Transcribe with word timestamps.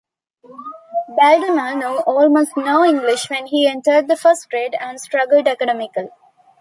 Baldemar 1.09 1.75
knew 1.77 1.99
almost 2.07 2.57
no 2.57 2.83
English 2.83 3.29
when 3.29 3.45
he 3.45 3.67
entered 3.67 4.07
the 4.07 4.15
first 4.17 4.49
grade, 4.49 4.75
and 4.81 4.99
struggled 4.99 5.47
academically. 5.47 6.09